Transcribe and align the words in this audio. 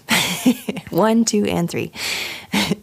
1, 0.90 1.26
2, 1.26 1.46
and 1.46 1.70
3. 1.70 1.92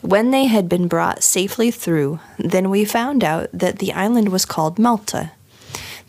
when 0.00 0.30
they 0.30 0.46
had 0.46 0.70
been 0.70 0.88
brought 0.88 1.22
safely 1.22 1.70
through, 1.70 2.18
then 2.38 2.70
we 2.70 2.86
found 2.86 3.22
out 3.22 3.50
that 3.52 3.78
the 3.78 3.92
island 3.92 4.30
was 4.30 4.46
called 4.46 4.78
Malta 4.78 5.32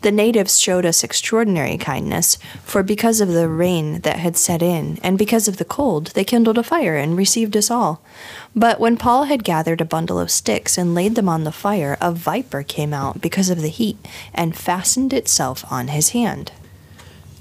the 0.02 0.12
natives 0.12 0.60
showed 0.60 0.86
us 0.86 1.02
extraordinary 1.02 1.76
kindness, 1.76 2.38
for 2.62 2.82
because 2.82 3.20
of 3.20 3.28
the 3.28 3.48
rain 3.48 4.00
that 4.00 4.18
had 4.18 4.36
set 4.36 4.62
in, 4.62 4.98
and 5.02 5.18
because 5.18 5.48
of 5.48 5.56
the 5.56 5.64
cold, 5.64 6.08
they 6.08 6.24
kindled 6.24 6.58
a 6.58 6.62
fire 6.62 6.96
and 6.96 7.16
received 7.16 7.56
us 7.56 7.70
all. 7.70 8.00
But 8.54 8.78
when 8.78 8.96
Paul 8.96 9.24
had 9.24 9.42
gathered 9.42 9.80
a 9.80 9.84
bundle 9.84 10.18
of 10.18 10.30
sticks 10.30 10.78
and 10.78 10.94
laid 10.94 11.14
them 11.16 11.28
on 11.28 11.44
the 11.44 11.52
fire, 11.52 11.98
a 12.00 12.12
viper 12.12 12.62
came 12.62 12.94
out 12.94 13.20
because 13.20 13.50
of 13.50 13.60
the 13.60 13.68
heat 13.68 13.98
and 14.32 14.56
fastened 14.56 15.12
itself 15.12 15.64
on 15.70 15.88
his 15.88 16.10
hand. 16.10 16.52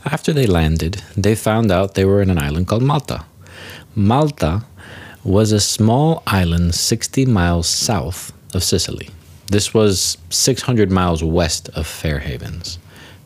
After 0.05 0.33
they 0.33 0.47
landed, 0.47 1.03
they 1.15 1.35
found 1.35 1.71
out 1.71 1.93
they 1.93 2.05
were 2.05 2.21
in 2.21 2.29
an 2.29 2.39
island 2.39 2.67
called 2.67 2.83
Malta. 2.83 3.25
Malta 3.93 4.63
was 5.23 5.51
a 5.51 5.59
small 5.59 6.23
island 6.25 6.73
60 6.73 7.25
miles 7.25 7.67
south 7.67 8.31
of 8.53 8.63
Sicily. 8.63 9.09
This 9.47 9.73
was 9.73 10.17
600 10.29 10.91
miles 10.91 11.23
west 11.23 11.69
of 11.69 11.87
Fair 11.87 12.19
Havens. 12.19 12.79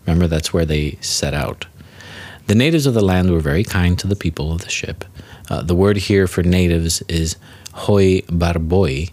Remember, 0.05 0.27
that's 0.27 0.53
where 0.53 0.65
they 0.65 0.97
set 1.01 1.33
out. 1.33 1.65
The 2.47 2.55
natives 2.55 2.85
of 2.85 2.93
the 2.93 3.03
land 3.03 3.31
were 3.31 3.39
very 3.39 3.63
kind 3.63 3.97
to 3.99 4.07
the 4.07 4.15
people 4.15 4.51
of 4.51 4.61
the 4.61 4.69
ship. 4.69 5.05
Uh, 5.49 5.61
the 5.61 5.75
word 5.75 5.97
here 5.97 6.27
for 6.27 6.43
natives 6.43 7.01
is 7.07 7.37
hoi 7.73 8.21
barboi, 8.21 9.11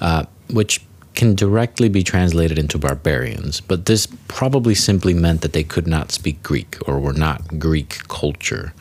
uh, 0.00 0.24
which 0.50 0.80
can 1.14 1.34
directly 1.34 1.88
be 1.88 2.02
translated 2.02 2.58
into 2.58 2.78
barbarians, 2.78 3.60
but 3.60 3.86
this 3.86 4.06
probably 4.28 4.74
simply 4.74 5.12
meant 5.12 5.40
that 5.40 5.52
they 5.52 5.64
could 5.64 5.86
not 5.86 6.12
speak 6.12 6.42
Greek 6.42 6.76
or 6.86 7.00
were 7.00 7.12
not 7.12 7.58
Greek 7.58 8.06
cultured. 8.08 8.72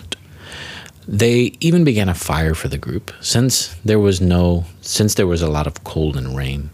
They 1.08 1.53
even 1.61 1.83
began 1.83 2.09
a 2.09 2.14
fire 2.14 2.53
for 2.53 2.67
the 2.67 2.78
group 2.78 3.11
since 3.22 3.73
there 3.86 4.00
was 4.00 4.20
no 4.20 4.66
since 4.81 5.16
there 5.16 5.25
was 5.25 5.42
a 5.42 5.50
lot 5.50 5.66
of 5.66 5.83
cold 5.83 6.17
and 6.17 6.36
rain. 6.36 6.70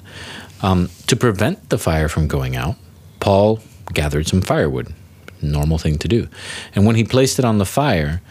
Um, 0.64 0.90
to 1.08 1.16
prevent 1.16 1.70
the 1.70 1.78
fire 1.78 2.08
from 2.08 2.28
going 2.28 2.56
out, 2.56 2.78
Paul 3.20 3.60
gathered 3.94 4.28
some 4.28 4.42
firewood, 4.42 4.94
normal 5.42 5.78
thing 5.78 5.98
to 6.00 6.08
do. 6.08 6.30
And 6.74 6.86
when 6.86 6.96
he 6.96 7.04
placed 7.04 7.38
it 7.38 7.46
on 7.46 7.58
the 7.58 7.66
fire, 7.66 8.22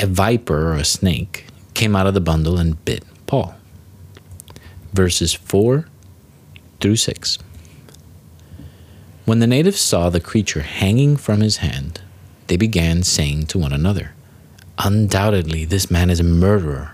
a 0.00 0.06
viper 0.06 0.72
or 0.72 0.74
a 0.74 0.84
snake 0.84 1.44
came 1.74 1.94
out 1.94 2.06
of 2.06 2.14
the 2.14 2.20
bundle 2.20 2.58
and 2.58 2.82
bit 2.84 3.04
Paul. 3.26 3.54
Verses 4.94 5.34
4 5.34 5.86
through 6.80 6.96
6. 6.96 7.38
When 9.26 9.40
the 9.40 9.46
natives 9.46 9.80
saw 9.80 10.08
the 10.08 10.20
creature 10.20 10.62
hanging 10.62 11.18
from 11.18 11.42
his 11.42 11.58
hand, 11.58 12.00
they 12.46 12.56
began 12.56 13.02
saying 13.02 13.46
to 13.48 13.58
one 13.58 13.74
another, 13.74 14.14
Undoubtedly, 14.78 15.66
this 15.66 15.90
man 15.90 16.08
is 16.08 16.20
a 16.20 16.24
murderer 16.24 16.92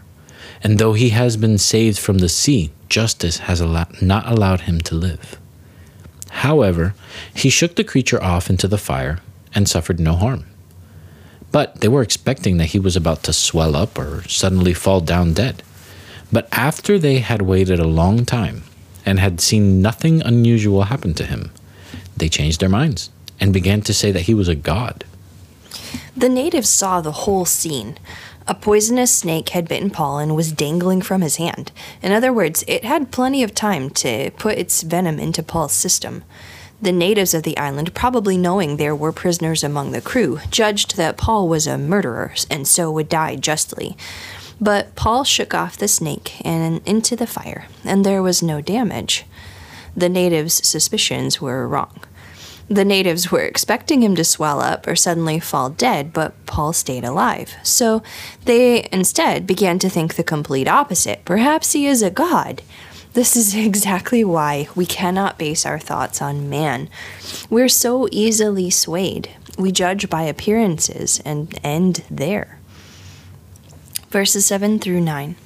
and 0.64 0.78
though 0.78 0.94
he 0.94 1.10
has 1.10 1.36
been 1.36 1.58
saved 1.58 1.98
from 1.98 2.18
the 2.18 2.28
sea, 2.28 2.72
justice 2.94 3.38
has 3.38 3.60
not 3.60 4.24
allowed 4.30 4.60
him 4.68 4.80
to 4.80 4.94
live. 4.94 5.36
However, 6.46 6.94
he 7.34 7.50
shook 7.50 7.74
the 7.74 7.82
creature 7.82 8.22
off 8.22 8.48
into 8.48 8.68
the 8.68 8.78
fire 8.78 9.18
and 9.52 9.68
suffered 9.68 9.98
no 9.98 10.14
harm. 10.14 10.44
But 11.50 11.80
they 11.80 11.88
were 11.88 12.02
expecting 12.02 12.56
that 12.58 12.70
he 12.70 12.78
was 12.78 12.94
about 12.94 13.24
to 13.24 13.32
swell 13.32 13.74
up 13.74 13.98
or 13.98 14.22
suddenly 14.28 14.74
fall 14.74 15.00
down 15.00 15.32
dead. 15.32 15.64
But 16.30 16.46
after 16.52 16.96
they 16.96 17.18
had 17.18 17.42
waited 17.42 17.80
a 17.80 17.96
long 18.00 18.24
time 18.24 18.62
and 19.04 19.18
had 19.18 19.40
seen 19.40 19.82
nothing 19.82 20.22
unusual 20.22 20.84
happen 20.84 21.14
to 21.14 21.26
him, 21.26 21.50
they 22.16 22.28
changed 22.28 22.60
their 22.60 22.68
minds 22.68 23.10
and 23.40 23.52
began 23.52 23.80
to 23.82 23.92
say 23.92 24.12
that 24.12 24.28
he 24.28 24.34
was 24.34 24.46
a 24.46 24.54
god. 24.54 25.04
The 26.16 26.28
natives 26.28 26.68
saw 26.68 27.00
the 27.00 27.12
whole 27.12 27.44
scene. 27.44 27.98
A 28.46 28.54
poisonous 28.54 29.10
snake 29.10 29.50
had 29.50 29.68
bitten 29.68 29.90
Paul 29.90 30.18
and 30.18 30.36
was 30.36 30.52
dangling 30.52 31.02
from 31.02 31.22
his 31.22 31.36
hand. 31.36 31.72
In 32.02 32.12
other 32.12 32.32
words, 32.32 32.62
it 32.68 32.84
had 32.84 33.10
plenty 33.10 33.42
of 33.42 33.54
time 33.54 33.88
to 33.90 34.30
put 34.32 34.58
its 34.58 34.82
venom 34.82 35.18
into 35.18 35.42
Paul's 35.42 35.72
system. 35.72 36.24
The 36.82 36.92
natives 36.92 37.32
of 37.32 37.44
the 37.44 37.56
island, 37.56 37.94
probably 37.94 38.36
knowing 38.36 38.76
there 38.76 38.94
were 38.94 39.12
prisoners 39.12 39.64
among 39.64 39.92
the 39.92 40.02
crew, 40.02 40.40
judged 40.50 40.96
that 40.96 41.16
Paul 41.16 41.48
was 41.48 41.66
a 41.66 41.78
murderer 41.78 42.34
and 42.50 42.68
so 42.68 42.90
would 42.90 43.08
die 43.08 43.36
justly. 43.36 43.96
But 44.60 44.94
Paul 44.94 45.24
shook 45.24 45.54
off 45.54 45.78
the 45.78 45.88
snake 45.88 46.44
and 46.44 46.86
into 46.86 47.16
the 47.16 47.26
fire, 47.26 47.66
and 47.84 48.04
there 48.04 48.22
was 48.22 48.42
no 48.42 48.60
damage. 48.60 49.24
The 49.96 50.08
natives' 50.08 50.66
suspicions 50.66 51.40
were 51.40 51.66
wrong. 51.66 52.00
The 52.68 52.84
natives 52.84 53.30
were 53.30 53.42
expecting 53.42 54.02
him 54.02 54.14
to 54.16 54.24
swell 54.24 54.60
up 54.60 54.86
or 54.86 54.96
suddenly 54.96 55.38
fall 55.38 55.68
dead, 55.68 56.12
but 56.12 56.34
Paul 56.46 56.72
stayed 56.72 57.04
alive. 57.04 57.54
So 57.62 58.02
they 58.46 58.88
instead 58.90 59.46
began 59.46 59.78
to 59.80 59.90
think 59.90 60.14
the 60.14 60.24
complete 60.24 60.66
opposite. 60.66 61.24
Perhaps 61.24 61.72
he 61.72 61.86
is 61.86 62.00
a 62.00 62.10
god. 62.10 62.62
This 63.12 63.36
is 63.36 63.54
exactly 63.66 64.24
why 64.24 64.68
we 64.74 64.86
cannot 64.86 65.38
base 65.38 65.66
our 65.66 65.78
thoughts 65.78 66.22
on 66.22 66.48
man. 66.48 66.88
We're 67.50 67.68
so 67.68 68.08
easily 68.10 68.70
swayed. 68.70 69.30
We 69.58 69.70
judge 69.70 70.08
by 70.08 70.22
appearances 70.22 71.20
and 71.24 71.56
end 71.62 72.04
there. 72.10 72.58
Verses 74.08 74.46
7 74.46 74.78
through 74.78 75.00
9. 75.00 75.36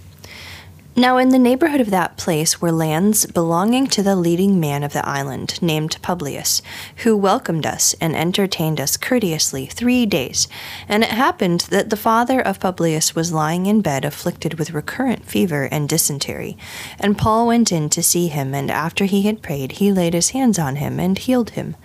Now, 0.98 1.16
in 1.16 1.28
the 1.28 1.38
neighborhood 1.38 1.80
of 1.80 1.90
that 1.90 2.16
place 2.16 2.60
were 2.60 2.72
lands 2.72 3.24
belonging 3.24 3.86
to 3.86 4.02
the 4.02 4.16
leading 4.16 4.58
man 4.58 4.82
of 4.82 4.92
the 4.92 5.08
island, 5.08 5.62
named 5.62 5.96
Publius, 6.02 6.60
who 7.04 7.16
welcomed 7.16 7.64
us 7.64 7.94
and 8.00 8.16
entertained 8.16 8.80
us 8.80 8.96
courteously 8.96 9.66
three 9.66 10.06
days. 10.06 10.48
And 10.88 11.04
it 11.04 11.10
happened 11.10 11.60
that 11.70 11.90
the 11.90 11.96
father 11.96 12.40
of 12.40 12.58
Publius 12.58 13.14
was 13.14 13.32
lying 13.32 13.66
in 13.66 13.80
bed 13.80 14.04
afflicted 14.04 14.58
with 14.58 14.72
recurrent 14.72 15.24
fever 15.24 15.68
and 15.70 15.88
dysentery. 15.88 16.58
And 16.98 17.16
Paul 17.16 17.46
went 17.46 17.70
in 17.70 17.88
to 17.90 18.02
see 18.02 18.26
him, 18.26 18.52
and 18.52 18.68
after 18.68 19.04
he 19.04 19.22
had 19.22 19.40
prayed, 19.40 19.72
he 19.78 19.92
laid 19.92 20.14
his 20.14 20.30
hands 20.30 20.58
on 20.58 20.76
him 20.76 20.98
and 20.98 21.16
healed 21.16 21.50
him. 21.50 21.76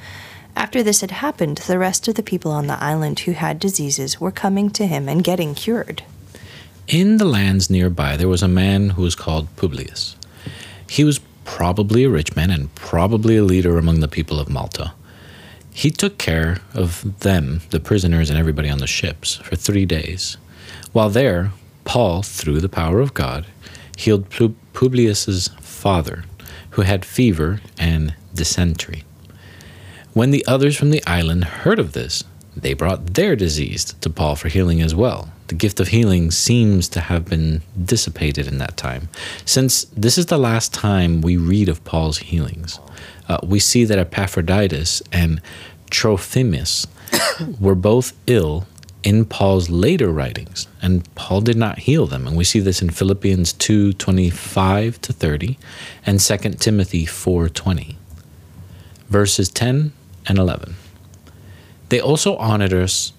After 0.56 0.82
this 0.82 1.02
had 1.02 1.12
happened, 1.12 1.60
the 1.60 1.78
rest 1.78 2.08
of 2.08 2.16
the 2.16 2.24
people 2.24 2.52
on 2.52 2.66
the 2.66 2.84
island 2.84 3.20
who 3.20 3.34
had 3.34 3.60
diseases 3.60 4.20
were 4.20 4.32
coming 4.32 4.72
to 4.72 4.88
him 4.88 5.08
and 5.08 5.24
getting 5.24 5.54
cured. 5.54 6.02
In 6.88 7.16
the 7.18 7.26
lands 7.26 7.70
nearby, 7.70 8.18
there 8.18 8.28
was 8.28 8.44
a 8.44 8.48
man 8.48 8.92
who 8.92 9.04
was 9.04 9.16
called 9.16 9.56
Publius. 9.56 10.18
He 10.90 11.06
was 11.06 11.22
probably 11.46 12.04
a 12.04 12.10
rich 12.10 12.36
man 12.36 12.52
and 12.52 12.74
probably 12.76 13.38
a 13.38 13.44
leader 13.44 13.78
among 13.78 14.02
the 14.02 14.08
people 14.08 14.38
of 14.38 14.50
Malta. 14.50 14.94
He 15.74 15.90
took 15.90 16.18
care 16.18 16.60
of 16.74 17.20
them, 17.22 17.62
the 17.70 17.80
prisoners, 17.80 18.30
and 18.30 18.38
everybody 18.38 18.70
on 18.70 18.80
the 18.80 18.88
ships 18.88 19.36
for 19.38 19.56
three 19.56 19.86
days. 19.86 20.38
While 20.92 21.10
there, 21.10 21.52
Paul, 21.86 22.22
through 22.22 22.60
the 22.60 22.70
power 22.70 23.00
of 23.00 23.14
God, 23.14 23.48
healed 23.98 24.30
Publius's 24.74 25.48
father, 25.62 26.26
who 26.72 26.82
had 26.82 27.06
fever 27.06 27.62
and 27.78 28.14
dysentery. 28.36 29.04
When 30.14 30.32
the 30.32 30.46
others 30.48 30.78
from 30.78 30.92
the 30.92 31.04
island 31.08 31.46
heard 31.46 31.80
of 31.80 31.94
this, 31.94 32.24
they 32.56 32.74
brought 32.74 33.16
their 33.16 33.36
disease 33.36 33.86
to 34.02 34.10
Paul 34.10 34.36
for 34.36 34.50
healing 34.50 34.82
as 34.82 34.94
well. 34.94 35.33
The 35.48 35.56
gift 35.56 35.80
of 35.80 35.90
healing 35.90 36.32
seems 36.32 36.88
to 36.90 37.02
have 37.02 37.26
been 37.26 37.62
dissipated 37.84 38.48
in 38.48 38.58
that 38.60 38.78
time. 38.78 39.10
Since 39.46 39.86
this 39.86 40.18
is 40.18 40.28
the 40.28 40.38
last 40.38 40.74
time 40.74 41.22
we 41.22 41.38
read 41.38 41.70
of 41.70 41.84
Paul's 41.84 42.20
healings, 42.20 42.80
uh, 43.28 43.40
we 43.44 43.60
see 43.60 43.84
that 43.86 44.00
Epaphroditus 44.00 45.02
and 45.12 45.42
Trophimus 45.90 46.88
were 47.60 47.76
both 47.76 48.14
ill 48.28 48.66
in 49.04 49.26
Paul's 49.26 49.70
later 49.70 50.10
writings, 50.10 50.68
and 50.82 51.14
Paul 51.16 51.42
did 51.42 51.58
not 51.58 51.80
heal 51.80 52.06
them. 52.06 52.26
And 52.26 52.38
we 52.38 52.46
see 52.46 52.60
this 52.60 52.82
in 52.82 52.90
Philippians 52.90 53.54
2 53.54 53.94
25 53.94 55.02
to 55.02 55.14
30 55.14 55.58
and 56.06 56.20
2 56.20 56.38
Timothy 56.54 57.06
4 57.06 57.50
20, 57.50 57.98
verses 59.10 59.50
10 59.50 59.92
and 60.26 60.38
11. 60.38 60.76
They 61.90 62.00
also 62.00 62.38
honored 62.38 62.74
us 62.74 63.12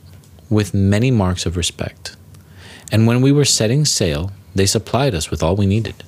with 0.51 0.75
many 0.75 1.11
marks 1.11 1.47
of 1.47 1.57
respect. 1.57 2.17
And 2.93 3.07
when 3.07 3.23
we 3.23 3.33
were 3.33 3.45
setting 3.45 3.85
sail, 3.85 4.33
they 4.55 4.67
supplied 4.67 5.15
us 5.15 5.31
with 5.31 5.43
all 5.43 5.57
we 5.57 5.67
needed. 5.67 6.05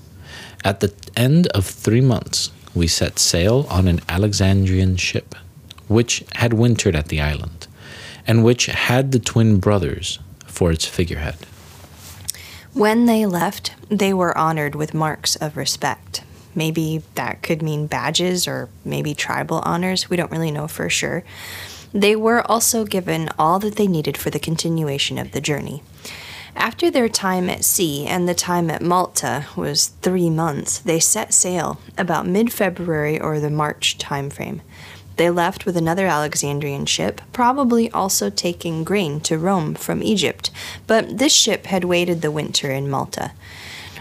At 0.64 0.80
the 0.80 0.92
end 1.16 1.46
of 1.48 1.66
three 1.66 2.00
months, 2.00 2.50
we 2.74 2.86
set 2.86 3.18
sail 3.18 3.66
on 3.70 3.88
an 3.88 4.00
Alexandrian 4.08 4.96
ship, 4.96 5.34
which 5.88 6.24
had 6.34 6.52
wintered 6.52 6.94
at 6.94 7.08
the 7.08 7.20
island, 7.20 7.66
and 8.26 8.44
which 8.44 8.66
had 8.66 9.12
the 9.12 9.18
twin 9.18 9.58
brothers 9.58 10.18
for 10.46 10.70
its 10.70 10.84
figurehead. 10.84 11.36
When 12.72 13.06
they 13.06 13.24
left, 13.24 13.74
they 13.88 14.12
were 14.12 14.36
honored 14.36 14.74
with 14.74 14.92
marks 14.92 15.36
of 15.36 15.56
respect. 15.56 16.22
Maybe 16.54 17.02
that 17.14 17.42
could 17.42 17.62
mean 17.62 17.86
badges 17.86 18.46
or 18.46 18.68
maybe 18.84 19.14
tribal 19.14 19.60
honors. 19.64 20.10
We 20.10 20.16
don't 20.16 20.30
really 20.30 20.50
know 20.50 20.68
for 20.68 20.90
sure. 20.90 21.24
They 21.96 22.14
were 22.14 22.46
also 22.46 22.84
given 22.84 23.30
all 23.38 23.58
that 23.60 23.76
they 23.76 23.86
needed 23.86 24.18
for 24.18 24.28
the 24.28 24.38
continuation 24.38 25.16
of 25.16 25.32
the 25.32 25.40
journey. 25.40 25.82
After 26.54 26.90
their 26.90 27.08
time 27.08 27.48
at 27.48 27.64
sea 27.64 28.04
and 28.04 28.28
the 28.28 28.34
time 28.34 28.68
at 28.68 28.82
Malta 28.82 29.46
was 29.56 29.92
three 30.02 30.28
months, 30.28 30.78
they 30.78 31.00
set 31.00 31.32
sail 31.32 31.80
about 31.96 32.26
mid 32.26 32.52
February 32.52 33.18
or 33.18 33.40
the 33.40 33.48
March 33.48 33.96
timeframe. 33.96 34.60
They 35.16 35.30
left 35.30 35.64
with 35.64 35.74
another 35.74 36.06
Alexandrian 36.06 36.84
ship, 36.84 37.22
probably 37.32 37.90
also 37.92 38.28
taking 38.28 38.84
grain 38.84 39.18
to 39.20 39.38
Rome 39.38 39.74
from 39.74 40.02
Egypt, 40.02 40.50
but 40.86 41.16
this 41.16 41.32
ship 41.32 41.64
had 41.64 41.84
waited 41.84 42.20
the 42.20 42.30
winter 42.30 42.70
in 42.70 42.90
Malta. 42.90 43.32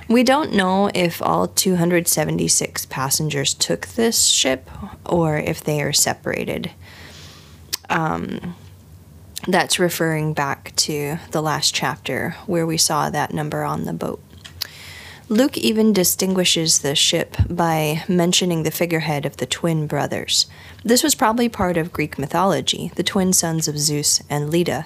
We 0.09 0.21
don't 0.23 0.53
know 0.53 0.91
if 0.93 1.21
all 1.21 1.47
276 1.47 2.87
passengers 2.87 3.53
took 3.53 3.87
this 3.87 4.25
ship 4.25 4.69
or 5.05 5.37
if 5.37 5.63
they 5.63 5.81
are 5.81 5.93
separated. 5.93 6.71
Um, 7.89 8.55
that's 9.47 9.79
referring 9.79 10.33
back 10.33 10.75
to 10.77 11.17
the 11.31 11.41
last 11.41 11.73
chapter 11.73 12.35
where 12.47 12.65
we 12.65 12.77
saw 12.77 13.09
that 13.09 13.33
number 13.33 13.63
on 13.63 13.85
the 13.85 13.93
boat. 13.93 14.21
Luke 15.27 15.57
even 15.57 15.91
distinguishes 15.91 16.79
the 16.79 16.95
ship 16.95 17.35
by 17.49 18.03
mentioning 18.07 18.61
the 18.61 18.71
figurehead 18.71 19.25
of 19.25 19.37
the 19.37 19.47
twin 19.47 19.87
brothers. 19.87 20.45
This 20.83 21.01
was 21.01 21.15
probably 21.15 21.49
part 21.49 21.77
of 21.77 21.93
Greek 21.93 22.19
mythology, 22.19 22.91
the 22.95 23.03
twin 23.03 23.33
sons 23.33 23.67
of 23.67 23.79
Zeus 23.79 24.21
and 24.29 24.51
Leda. 24.51 24.85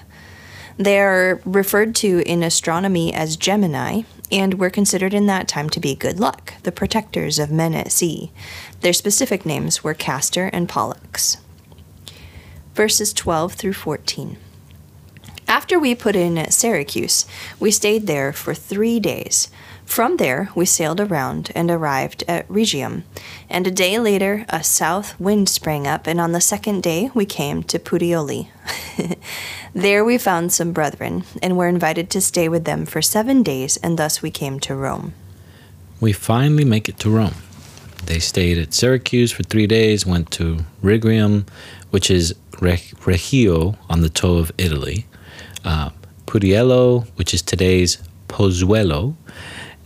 They 0.78 0.98
are 0.98 1.42
referred 1.44 1.94
to 1.96 2.22
in 2.24 2.42
astronomy 2.42 3.12
as 3.12 3.36
Gemini 3.36 4.02
and 4.32 4.58
were 4.58 4.70
considered 4.70 5.12
in 5.12 5.26
that 5.26 5.46
time 5.46 5.68
to 5.70 5.80
be 5.80 5.94
good 5.94 6.18
luck, 6.18 6.54
the 6.62 6.72
protectors 6.72 7.38
of 7.38 7.50
men 7.50 7.74
at 7.74 7.92
sea. 7.92 8.32
Their 8.80 8.94
specific 8.94 9.44
names 9.44 9.84
were 9.84 9.92
Castor 9.92 10.46
and 10.54 10.70
Pollux. 10.70 11.36
Verses 12.74 13.12
12 13.12 13.54
through 13.54 13.72
14. 13.72 14.36
After 15.50 15.80
we 15.80 15.96
put 15.96 16.14
in 16.14 16.38
at 16.38 16.52
Syracuse, 16.52 17.26
we 17.58 17.72
stayed 17.72 18.06
there 18.06 18.32
for 18.32 18.54
three 18.54 19.00
days. 19.00 19.48
From 19.84 20.18
there, 20.18 20.50
we 20.54 20.64
sailed 20.64 21.00
around 21.00 21.50
and 21.56 21.68
arrived 21.68 22.22
at 22.28 22.48
Rhegium. 22.48 23.02
And 23.48 23.66
a 23.66 23.72
day 23.72 23.98
later, 23.98 24.46
a 24.48 24.62
south 24.62 25.18
wind 25.18 25.48
sprang 25.48 25.88
up, 25.88 26.06
and 26.06 26.20
on 26.20 26.30
the 26.30 26.40
second 26.40 26.84
day, 26.84 27.10
we 27.12 27.26
came 27.26 27.64
to 27.64 27.80
Puteoli. 27.80 28.50
there 29.74 30.04
we 30.04 30.16
found 30.16 30.52
some 30.52 30.70
brethren, 30.70 31.24
and 31.42 31.56
were 31.56 31.66
invited 31.66 32.08
to 32.10 32.20
stay 32.20 32.48
with 32.48 32.64
them 32.64 32.86
for 32.86 33.02
seven 33.02 33.42
days, 33.42 33.76
and 33.78 33.98
thus 33.98 34.22
we 34.22 34.30
came 34.30 34.60
to 34.60 34.76
Rome. 34.76 35.12
We 36.00 36.12
finally 36.12 36.64
make 36.64 36.88
it 36.88 37.00
to 37.00 37.10
Rome. 37.10 37.34
They 38.06 38.20
stayed 38.20 38.58
at 38.58 38.72
Syracuse 38.72 39.32
for 39.32 39.42
three 39.42 39.66
days, 39.66 40.06
went 40.06 40.30
to 40.32 40.64
Rhegium, 40.82 41.46
which 41.90 42.12
is 42.12 42.36
Reggio 42.60 43.76
on 43.88 44.00
the 44.02 44.08
toe 44.08 44.36
of 44.36 44.52
Italy, 44.58 45.06
uh, 45.64 45.90
Puteoli, 46.26 47.06
which 47.16 47.34
is 47.34 47.42
today's 47.42 47.98
Pozzuoli, 48.28 49.14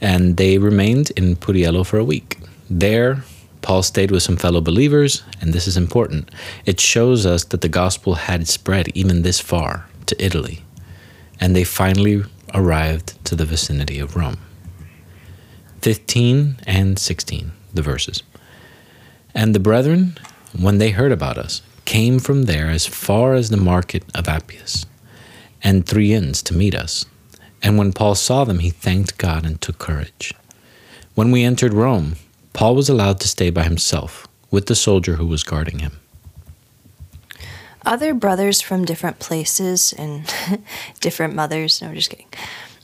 and 0.01 0.37
they 0.37 0.59
remained 0.59 1.11
in 1.17 1.37
Puteoli 1.37 1.87
for 1.87 1.99
a 1.99 2.05
week. 2.05 2.39
There, 2.69 3.25
Paul 3.63 3.83
stayed 3.83 4.11
with 4.11 4.23
some 4.23 4.37
fellow 4.37 4.61
believers, 4.61 5.23
and 5.41 5.53
this 5.53 5.67
is 5.67 5.77
important. 5.77 6.31
It 6.67 6.81
shows 6.81 7.25
us 7.25 7.45
that 7.45 7.63
the 7.63 7.69
gospel 7.69 8.15
had 8.15 8.47
spread 8.47 8.89
even 8.95 9.23
this 9.23 9.41
far 9.41 9.87
to 10.07 10.23
Italy, 10.23 10.63
and 11.41 11.57
they 11.57 11.65
finally 11.65 12.25
arrived 12.53 13.25
to 13.25 13.35
the 13.35 13.47
vicinity 13.47 13.99
of 13.99 14.17
Rome. 14.17 14.39
15 15.81 16.57
and 16.67 16.99
16, 16.99 17.53
the 17.73 17.83
verses. 17.83 18.23
And 19.35 19.55
the 19.55 19.61
brethren, 19.61 20.19
when 20.59 20.79
they 20.79 20.91
heard 20.91 21.13
about 21.13 21.39
us, 21.39 21.63
came 21.85 22.19
from 22.19 22.45
there 22.45 22.69
as 22.69 22.87
far 22.87 23.35
as 23.35 23.51
the 23.51 23.57
market 23.57 24.05
of 24.15 24.29
Appius 24.29 24.87
and 25.63 25.87
three 25.87 26.13
inns 26.13 26.43
to 26.43 26.55
meet 26.55 26.75
us 26.75 27.07
and 27.65 27.79
when 27.79 27.95
Paul 27.95 28.15
saw 28.15 28.45
them, 28.45 28.59
he 28.59 28.69
thanked 28.69 29.17
God 29.17 29.47
and 29.47 29.59
took 29.59 29.79
courage. 29.79 30.35
When 31.15 31.31
we 31.31 31.43
entered 31.43 31.73
Rome, 31.73 32.17
Paul 32.53 32.75
was 32.77 32.91
allowed 32.91 33.21
to 33.21 33.29
stay 33.29 33.49
by 33.49 33.63
himself 33.63 34.29
with 34.51 34.67
the 34.67 34.75
soldier 34.75 35.15
who 35.15 35.27
was 35.27 35.43
guarding 35.43 35.79
him. 35.79 35.93
Other 37.87 38.13
brothers 38.13 38.61
from 38.61 38.85
different 38.85 39.19
places 39.19 39.95
and 39.95 40.33
different 41.01 41.35
mothers, 41.35 41.81
no, 41.81 41.95
just 41.95 42.11
kidding, 42.11 42.29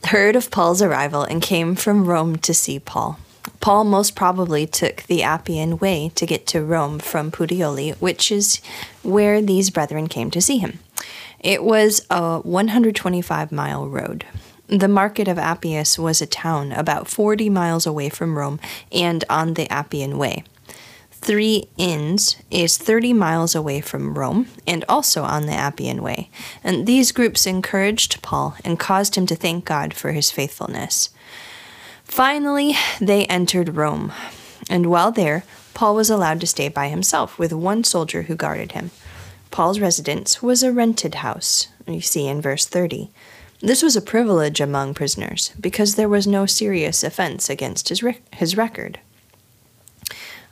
heard 0.05 0.35
of 0.35 0.50
Paul's 0.50 0.81
arrival 0.81 1.25
and 1.25 1.43
came 1.43 1.75
from 1.75 2.06
Rome 2.06 2.37
to 2.38 2.55
see 2.55 2.79
Paul. 2.79 3.19
Paul 3.61 3.85
most 3.85 4.15
probably 4.15 4.67
took 4.67 5.03
the 5.03 5.23
Appian 5.23 5.79
Way 5.79 6.11
to 6.15 6.27
get 6.27 6.47
to 6.49 6.63
Rome 6.63 6.99
from 6.99 7.31
Puteoli, 7.31 7.95
which 8.01 8.31
is 8.31 8.61
where 9.03 9.41
these 9.41 9.71
brethren 9.71 10.09
came 10.09 10.31
to 10.31 10.41
see 10.41 10.59
him. 10.59 10.79
It 11.39 11.65
was 11.65 12.07
a 12.11 12.41
125 12.41 13.53
mile 13.53 13.89
road. 13.89 14.27
The 14.69 14.89
market 14.89 15.27
of 15.27 15.39
Appius 15.39 15.99
was 15.99 16.23
a 16.23 16.27
town 16.27 16.71
about 16.73 17.09
40 17.09 17.51
miles 17.51 17.87
away 17.87 18.09
from 18.09 18.39
Rome 18.39 18.61
and 18.93 19.25
on 19.29 19.55
the 19.55 19.71
Appian 19.71 20.17
Way. 20.17 20.45
Three 21.11 21.69
Inns 21.77 22.37
is 22.51 22.79
30 22.79 23.13
miles 23.13 23.55
away 23.55 23.81
from 23.81 24.15
Rome 24.15 24.47
and 24.67 24.85
also 24.89 25.23
on 25.23 25.47
the 25.47 25.53
Appian 25.53 26.03
Way, 26.03 26.31
and 26.65 26.87
these 26.87 27.13
groups 27.13 27.47
encouraged 27.47 28.23
Paul 28.23 28.57
and 28.65 28.79
caused 28.79 29.17
him 29.17 29.27
to 29.27 29.37
thank 29.37 29.65
God 29.65 29.93
for 29.93 30.13
his 30.13 30.31
faithfulness. 30.31 31.11
Finally, 32.11 32.75
they 33.01 33.25
entered 33.27 33.77
Rome, 33.77 34.12
and 34.69 34.87
while 34.87 35.12
there, 35.12 35.45
Paul 35.75 35.95
was 35.95 36.11
allowed 36.11 36.41
to 36.41 36.47
stay 36.47 36.69
by 36.69 36.89
himself 36.89 37.39
with 37.39 37.53
one 37.53 37.85
soldier 37.85 38.23
who 38.23 38.35
guarded 38.35 38.73
him. 38.73 38.91
Paul's 39.53 39.79
residence 39.79 40.43
was 40.43 40.65
a 40.65 40.73
rented 40.73 41.15
house, 41.15 41.69
you 41.87 42.01
see 42.01 42.27
in 42.27 42.41
verse 42.41 42.67
30. 42.67 43.11
This 43.61 43.81
was 43.81 43.95
a 43.95 44.03
privilege 44.03 44.61
among 44.61 44.93
prisoners 44.93 45.53
because 45.61 45.95
there 45.95 46.09
was 46.09 46.27
no 46.27 46.47
serious 46.47 47.05
offense 47.05 47.49
against 47.49 47.91
his, 47.91 48.03
rec- 48.03 48.35
his 48.35 48.57
record. 48.57 48.99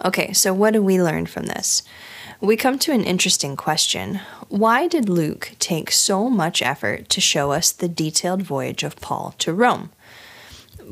Okay, 0.05 0.33
so 0.33 0.55
what 0.55 0.75
do 0.75 0.81
we 0.83 1.03
learn 1.03 1.27
from 1.27 1.47
this? 1.47 1.83
We 2.41 2.57
come 2.57 2.79
to 2.79 2.93
an 2.93 3.03
interesting 3.03 3.57
question. 3.57 4.21
Why 4.49 4.87
did 4.87 5.09
Luke 5.09 5.57
take 5.59 5.91
so 5.91 6.31
much 6.31 6.63
effort 6.63 7.09
to 7.09 7.21
show 7.21 7.51
us 7.51 7.73
the 7.73 7.89
detailed 7.89 8.43
voyage 8.43 8.85
of 8.85 9.01
Paul 9.01 9.35
to 9.39 9.53
Rome? 9.53 9.91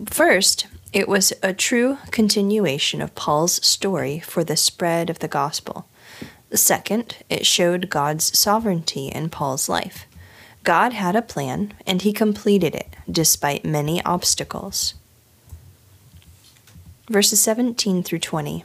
First, 0.04 0.66
it 0.92 1.08
was 1.08 1.32
a 1.42 1.54
true 1.54 1.98
continuation 2.10 3.00
of 3.00 3.14
Paul's 3.14 3.64
story 3.66 4.20
for 4.20 4.44
the 4.44 4.56
spread 4.56 5.08
of 5.08 5.20
the 5.20 5.28
gospel. 5.28 5.88
Second, 6.52 7.16
it 7.30 7.46
showed 7.46 7.90
God's 7.90 8.36
sovereignty 8.38 9.08
in 9.08 9.30
Paul's 9.30 9.68
life. 9.68 10.06
God 10.64 10.92
had 10.92 11.16
a 11.16 11.22
plan, 11.22 11.72
and 11.86 12.02
he 12.02 12.12
completed 12.12 12.74
it 12.74 12.94
despite 13.10 13.64
many 13.64 14.04
obstacles. 14.04 14.94
Verses 17.08 17.40
17 17.40 18.02
through 18.02 18.18
20. 18.18 18.64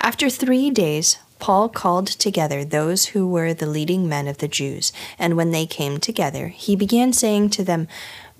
After 0.00 0.28
three 0.28 0.70
days, 0.70 1.18
Paul 1.38 1.68
called 1.68 2.06
together 2.06 2.64
those 2.64 3.06
who 3.06 3.26
were 3.26 3.54
the 3.54 3.66
leading 3.66 4.08
men 4.08 4.28
of 4.28 4.38
the 4.38 4.48
Jews, 4.48 4.92
and 5.18 5.36
when 5.36 5.52
they 5.52 5.64
came 5.64 5.98
together, 5.98 6.48
he 6.48 6.76
began 6.76 7.12
saying 7.12 7.50
to 7.50 7.64
them, 7.64 7.88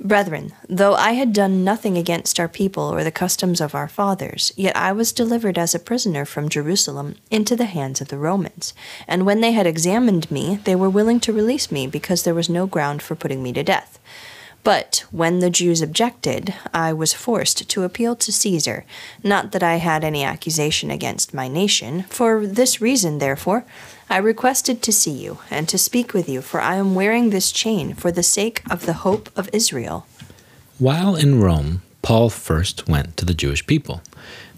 Brethren, 0.02 0.54
though 0.66 0.94
I 0.94 1.12
had 1.12 1.34
done 1.34 1.62
nothing 1.62 1.98
against 1.98 2.40
our 2.40 2.48
people 2.48 2.84
or 2.84 3.04
the 3.04 3.10
customs 3.10 3.60
of 3.60 3.74
our 3.74 3.86
fathers, 3.86 4.50
yet 4.56 4.74
I 4.74 4.92
was 4.92 5.12
delivered 5.12 5.58
as 5.58 5.74
a 5.74 5.78
prisoner 5.78 6.24
from 6.24 6.48
Jerusalem 6.48 7.16
into 7.30 7.54
the 7.54 7.66
hands 7.66 8.00
of 8.00 8.08
the 8.08 8.16
Romans. 8.16 8.72
And 9.06 9.26
when 9.26 9.42
they 9.42 9.52
had 9.52 9.66
examined 9.66 10.30
me, 10.30 10.58
they 10.64 10.74
were 10.74 10.88
willing 10.88 11.20
to 11.20 11.34
release 11.34 11.70
me 11.70 11.86
because 11.86 12.22
there 12.22 12.34
was 12.34 12.48
no 12.48 12.66
ground 12.66 13.02
for 13.02 13.14
putting 13.14 13.42
me 13.42 13.52
to 13.52 13.62
death. 13.62 13.98
But 14.62 15.04
when 15.10 15.38
the 15.38 15.48
Jews 15.48 15.80
objected, 15.80 16.54
I 16.74 16.92
was 16.92 17.14
forced 17.14 17.68
to 17.68 17.82
appeal 17.82 18.14
to 18.16 18.32
Caesar. 18.32 18.84
Not 19.24 19.52
that 19.52 19.62
I 19.62 19.76
had 19.76 20.04
any 20.04 20.22
accusation 20.22 20.90
against 20.90 21.32
my 21.32 21.48
nation. 21.48 22.02
For 22.04 22.46
this 22.46 22.80
reason, 22.80 23.18
therefore, 23.18 23.64
I 24.10 24.18
requested 24.18 24.82
to 24.82 24.92
see 24.92 25.12
you 25.12 25.38
and 25.50 25.68
to 25.68 25.78
speak 25.78 26.12
with 26.12 26.28
you, 26.28 26.42
for 26.42 26.60
I 26.60 26.76
am 26.76 26.94
wearing 26.94 27.30
this 27.30 27.52
chain 27.52 27.94
for 27.94 28.12
the 28.12 28.22
sake 28.22 28.62
of 28.70 28.84
the 28.84 28.92
hope 29.04 29.30
of 29.36 29.48
Israel. 29.52 30.06
While 30.78 31.16
in 31.16 31.40
Rome, 31.40 31.82
Paul 32.02 32.28
first 32.28 32.88
went 32.88 33.16
to 33.16 33.24
the 33.24 33.34
Jewish 33.34 33.66
people. 33.66 34.02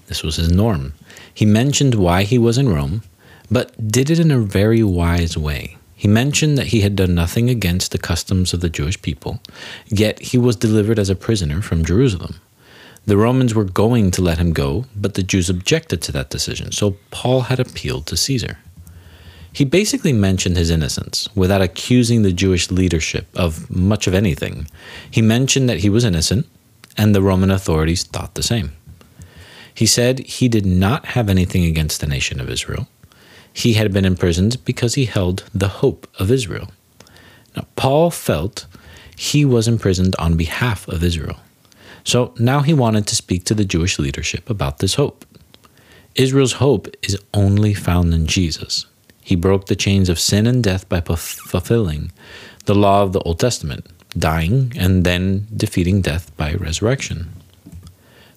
This 0.06 0.22
was 0.22 0.36
his 0.36 0.50
norm. 0.50 0.94
He 1.32 1.46
mentioned 1.46 1.94
why 1.94 2.24
he 2.24 2.38
was 2.38 2.58
in 2.58 2.68
Rome, 2.68 3.02
but 3.50 3.88
did 3.88 4.10
it 4.10 4.18
in 4.18 4.30
a 4.30 4.38
very 4.38 4.82
wise 4.82 5.36
way. 5.36 5.76
He 6.02 6.08
mentioned 6.08 6.58
that 6.58 6.66
he 6.66 6.80
had 6.80 6.96
done 6.96 7.14
nothing 7.14 7.48
against 7.48 7.92
the 7.92 7.96
customs 8.10 8.52
of 8.52 8.60
the 8.60 8.68
Jewish 8.68 9.00
people, 9.00 9.40
yet 9.86 10.20
he 10.20 10.36
was 10.36 10.56
delivered 10.56 10.98
as 10.98 11.08
a 11.08 11.14
prisoner 11.14 11.62
from 11.62 11.84
Jerusalem. 11.84 12.40
The 13.06 13.16
Romans 13.16 13.54
were 13.54 13.62
going 13.62 14.10
to 14.10 14.20
let 14.20 14.38
him 14.38 14.52
go, 14.52 14.86
but 14.96 15.14
the 15.14 15.22
Jews 15.22 15.48
objected 15.48 16.02
to 16.02 16.10
that 16.10 16.28
decision, 16.28 16.72
so 16.72 16.96
Paul 17.12 17.42
had 17.42 17.60
appealed 17.60 18.06
to 18.06 18.16
Caesar. 18.16 18.58
He 19.52 19.64
basically 19.64 20.12
mentioned 20.12 20.56
his 20.56 20.70
innocence 20.70 21.28
without 21.36 21.62
accusing 21.62 22.22
the 22.22 22.32
Jewish 22.32 22.68
leadership 22.72 23.28
of 23.36 23.70
much 23.70 24.08
of 24.08 24.14
anything. 24.14 24.66
He 25.08 25.22
mentioned 25.22 25.68
that 25.68 25.82
he 25.82 25.88
was 25.88 26.04
innocent, 26.04 26.48
and 26.96 27.14
the 27.14 27.22
Roman 27.22 27.52
authorities 27.52 28.02
thought 28.02 28.34
the 28.34 28.42
same. 28.42 28.72
He 29.72 29.86
said 29.86 30.18
he 30.18 30.48
did 30.48 30.66
not 30.66 31.06
have 31.14 31.28
anything 31.28 31.64
against 31.64 32.00
the 32.00 32.08
nation 32.08 32.40
of 32.40 32.50
Israel. 32.50 32.88
He 33.52 33.74
had 33.74 33.92
been 33.92 34.04
imprisoned 34.04 34.64
because 34.64 34.94
he 34.94 35.04
held 35.04 35.44
the 35.54 35.68
hope 35.68 36.06
of 36.18 36.30
Israel. 36.30 36.70
Now, 37.56 37.66
Paul 37.76 38.10
felt 38.10 38.66
he 39.16 39.44
was 39.44 39.68
imprisoned 39.68 40.16
on 40.18 40.36
behalf 40.36 40.88
of 40.88 41.04
Israel. 41.04 41.38
So 42.04 42.34
now 42.38 42.60
he 42.60 42.74
wanted 42.74 43.06
to 43.06 43.16
speak 43.16 43.44
to 43.44 43.54
the 43.54 43.64
Jewish 43.64 43.98
leadership 43.98 44.50
about 44.50 44.78
this 44.78 44.94
hope. 44.94 45.24
Israel's 46.14 46.54
hope 46.54 46.88
is 47.02 47.18
only 47.32 47.74
found 47.74 48.12
in 48.12 48.26
Jesus. 48.26 48.86
He 49.22 49.36
broke 49.36 49.66
the 49.66 49.76
chains 49.76 50.08
of 50.08 50.18
sin 50.18 50.46
and 50.46 50.62
death 50.62 50.88
by 50.88 51.00
fulfilling 51.00 52.10
the 52.64 52.74
law 52.74 53.02
of 53.02 53.12
the 53.12 53.20
Old 53.20 53.38
Testament, 53.38 53.86
dying 54.18 54.72
and 54.76 55.04
then 55.04 55.46
defeating 55.56 56.00
death 56.00 56.36
by 56.36 56.54
resurrection. 56.54 57.30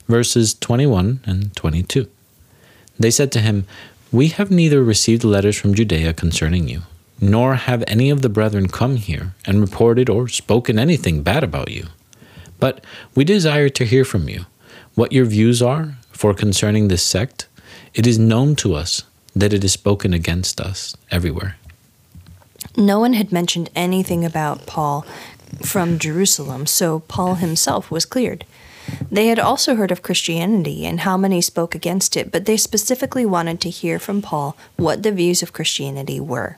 Verses 0.08 0.54
21 0.54 1.22
and 1.26 1.56
22. 1.56 2.08
They 3.00 3.12
said 3.12 3.32
to 3.34 3.42
him, 3.42 3.66
We 4.16 4.30
have 4.30 4.50
neither 4.50 4.82
received 4.82 5.26
letters 5.26 5.58
from 5.58 5.76
Judea 5.76 6.14
concerning 6.14 6.70
you, 6.70 6.84
nor 7.20 7.56
have 7.56 7.84
any 7.86 8.10
of 8.10 8.22
the 8.22 8.30
brethren 8.30 8.70
come 8.70 8.96
here 8.96 9.36
and 9.46 9.60
reported 9.60 10.10
or 10.10 10.30
spoken 10.30 10.80
anything 10.80 11.22
bad 11.22 11.44
about 11.44 11.70
you. 11.70 11.88
But 12.58 12.82
we 13.14 13.26
desire 13.26 13.68
to 13.68 13.84
hear 13.84 14.06
from 14.06 14.30
you 14.30 14.46
what 14.94 15.12
your 15.12 15.26
views 15.26 15.62
are 15.62 15.98
for 16.14 16.34
concerning 16.34 16.88
this 16.88 17.04
sect. 17.04 17.50
It 17.94 18.08
is 18.08 18.18
known 18.18 18.56
to 18.64 18.74
us 18.74 19.04
that 19.36 19.52
it 19.52 19.66
is 19.66 19.74
spoken 19.74 20.14
against 20.14 20.62
us 20.62 20.96
everywhere. 21.12 21.58
No 22.78 23.02
one 23.02 23.16
had 23.16 23.34
mentioned 23.34 23.70
anything 23.76 24.24
about 24.24 24.66
Paul 24.66 25.06
from 25.62 26.00
Jerusalem, 26.00 26.68
so 26.68 27.00
Paul 27.00 27.36
himself 27.36 27.92
was 27.92 28.06
cleared. 28.06 28.46
They 29.12 29.28
had 29.28 29.40
also 29.40 29.76
heard 29.76 29.92
of 29.92 30.02
Christianity 30.02 30.86
and 30.86 31.02
how 31.02 31.18
many 31.18 31.42
spoke 31.42 31.76
against 31.76 32.18
it, 32.18 32.32
but 32.32 32.46
they 32.46 32.58
specifically 32.58 33.26
wanted 33.26 33.62
to 33.62 33.70
hear 33.70 34.00
from 34.00 34.22
Paul 34.22 34.58
what 34.76 35.04
the 35.04 35.12
views 35.12 35.42
of 35.42 35.54
Christianity 35.54 36.20
were. 36.20 36.58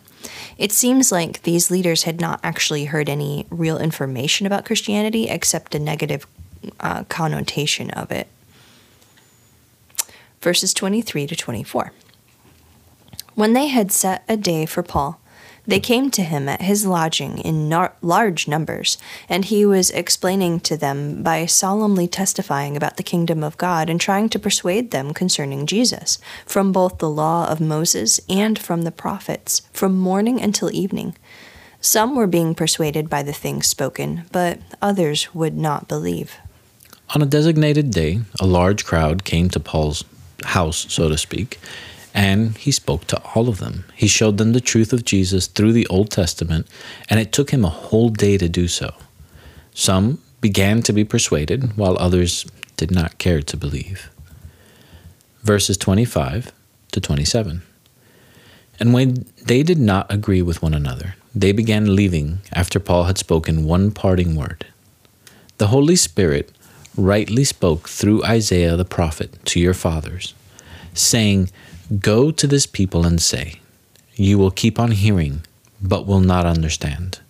It 0.58 0.72
seems 0.72 1.12
like 1.12 1.44
these 1.44 1.70
leaders 1.72 2.04
had 2.04 2.20
not 2.20 2.40
actually 2.44 2.86
heard 2.86 3.10
any 3.10 3.46
real 3.50 3.78
information 3.78 4.48
about 4.48 4.66
Christianity 4.66 5.30
except 5.30 5.76
a 5.76 5.80
negative 5.80 6.26
uh, 6.80 7.04
connotation 7.06 7.92
of 7.92 8.12
it. 8.12 8.28
Verses 10.42 10.74
23 10.74 11.28
to 11.28 11.36
24. 11.36 11.92
When 13.36 13.54
they 13.54 13.68
had 13.68 13.92
set 13.92 14.24
a 14.28 14.36
day 14.36 14.66
for 14.66 14.82
Paul, 14.82 15.20
they 15.68 15.82
came 15.82 16.10
to 16.12 16.24
him 16.24 16.48
at 16.48 16.62
his 16.62 16.86
lodging 16.86 17.40
in 17.40 17.68
nar- 17.68 17.94
large 18.02 18.48
numbers, 18.48 18.98
and 19.28 19.46
he 19.46 19.66
was 19.66 19.92
explaining 19.92 20.62
to 20.62 20.78
them 20.78 21.22
by 21.22 21.46
solemnly 21.46 22.08
testifying 22.08 22.78
about 22.78 22.96
the 22.96 23.04
kingdom 23.04 23.44
of 23.44 23.58
God 23.58 23.90
and 23.90 24.00
trying 24.00 24.30
to 24.30 24.40
persuade 24.40 24.92
them 24.92 25.14
concerning 25.14 25.68
Jesus, 25.68 26.20
from 26.46 26.72
both 26.72 27.00
the 27.00 27.10
law 27.10 27.48
of 27.50 27.60
Moses 27.60 28.22
and 28.30 28.58
from 28.58 28.84
the 28.84 28.92
prophets, 28.92 29.64
from 29.74 29.98
morning 29.98 30.42
until 30.42 30.72
evening. 30.72 31.16
Some 31.82 32.16
were 32.16 32.28
being 32.28 32.56
persuaded 32.56 33.10
by 33.10 33.22
the 33.22 33.34
things 33.34 33.68
spoken, 33.68 34.24
but 34.32 34.60
others 34.82 35.36
would 35.36 35.58
not 35.58 35.88
believe. 35.88 36.38
On 37.14 37.22
a 37.22 37.26
designated 37.26 37.92
day, 37.92 38.22
a 38.40 38.48
large 38.48 38.86
crowd 38.86 39.24
came 39.24 39.50
to 39.50 39.60
Paul's 39.60 40.04
house, 40.44 40.86
so 40.90 41.10
to 41.10 41.18
speak, 41.18 41.60
and 42.18 42.58
he 42.58 42.72
spoke 42.72 43.06
to 43.06 43.22
all 43.36 43.48
of 43.48 43.60
them. 43.60 43.86
He 43.94 44.08
showed 44.08 44.40
them 44.40 44.54
the 44.54 44.60
truth 44.60 44.92
of 44.92 45.06
Jesus 45.06 45.46
through 45.46 45.72
the 45.72 45.86
Old 45.86 46.10
Testament, 46.10 46.68
and 47.12 47.20
it 47.20 47.32
took 47.32 47.52
him 47.52 47.64
a 47.64 47.70
whole 47.70 48.10
day 48.10 48.40
to 48.40 48.50
do 48.50 48.68
so. 48.68 48.96
Some 49.76 50.20
began 50.42 50.82
to 50.82 50.94
be 50.94 51.04
persuaded, 51.04 51.78
while 51.78 51.96
others 52.00 52.48
did 52.76 52.90
not 52.90 53.20
care 53.20 53.44
to 53.44 53.56
believe. 53.56 54.10
Verses 55.44 55.78
25 55.78 56.52
to 56.92 57.00
27. 57.00 57.62
And 58.80 58.94
when 58.94 59.28
they 59.46 59.62
did 59.62 59.78
not 59.78 60.12
agree 60.12 60.42
with 60.42 60.64
one 60.64 60.74
another, 60.74 61.14
they 61.36 61.52
began 61.52 61.96
leaving 61.96 62.40
after 62.52 62.80
Paul 62.80 63.04
had 63.04 63.20
spoken 63.20 63.64
one 63.64 63.92
parting 63.92 64.36
word. 64.36 64.66
The 65.60 65.68
Holy 65.68 65.96
Spirit 65.96 66.52
rightly 66.96 67.44
spoke 67.44 67.88
through 67.88 68.24
Isaiah 68.24 68.76
the 68.76 68.86
prophet 68.86 69.46
to 69.46 69.60
your 69.60 69.76
fathers, 69.76 70.34
saying, 70.96 71.52
Go 71.88 72.32
to 72.32 72.48
this 72.48 72.66
people 72.66 73.06
and 73.06 73.22
say, 73.22 73.62
You 74.16 74.38
will 74.38 74.52
keep 74.52 74.78
on 74.78 74.92
hearing, 74.92 75.44
but 75.82 76.06
will 76.06 76.20
not 76.20 76.46
understand. 76.46 77.22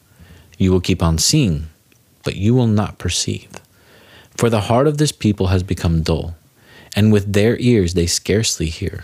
You 0.58 0.72
will 0.72 0.82
keep 0.82 1.04
on 1.04 1.20
seeing, 1.20 1.68
but 2.24 2.38
you 2.38 2.56
will 2.56 2.66
not 2.66 2.98
perceive. 2.98 3.52
For 4.36 4.50
the 4.50 4.62
heart 4.62 4.88
of 4.88 4.98
this 4.98 5.12
people 5.12 5.48
has 5.48 5.62
become 5.62 6.02
dull, 6.02 6.36
and 6.96 7.14
with 7.14 7.34
their 7.34 7.56
ears 7.60 7.94
they 7.94 8.08
scarcely 8.08 8.66
hear, 8.70 9.04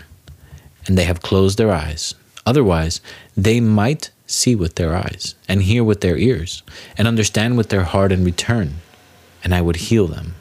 and 0.88 0.98
they 0.98 1.04
have 1.04 1.22
closed 1.22 1.56
their 1.56 1.70
eyes. 1.70 2.16
Otherwise, 2.44 3.00
they 3.36 3.60
might 3.60 4.10
see 4.26 4.56
with 4.56 4.74
their 4.74 4.96
eyes, 4.96 5.36
and 5.48 5.62
hear 5.62 5.84
with 5.84 6.00
their 6.00 6.18
ears, 6.18 6.64
and 6.98 7.06
understand 7.06 7.56
with 7.56 7.68
their 7.68 7.84
heart 7.84 8.10
and 8.10 8.26
return, 8.26 8.78
and 9.44 9.54
I 9.54 9.60
would 9.60 9.76
heal 9.76 10.08
them. 10.08 10.34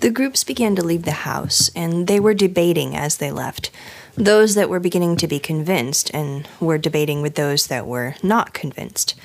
The 0.00 0.10
groups 0.10 0.44
began 0.44 0.76
to 0.76 0.84
leave 0.84 1.02
the 1.02 1.10
house, 1.10 1.72
and 1.74 2.06
they 2.06 2.20
were 2.20 2.34
debating 2.34 2.94
as 2.94 3.16
they 3.16 3.32
left. 3.32 3.72
Those 4.14 4.54
that 4.54 4.68
were 4.68 4.78
beginning 4.78 5.16
to 5.16 5.26
be 5.26 5.40
convinced 5.40 6.10
and 6.14 6.48
were 6.60 6.78
debating 6.78 7.20
with 7.20 7.34
those 7.34 7.66
that 7.66 7.86
were 7.86 8.14
not 8.22 8.52
convinced. 8.52 9.16